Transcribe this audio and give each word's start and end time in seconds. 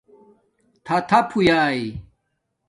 تھاتھیپ 0.85 1.27
ہوݵا 1.35 1.61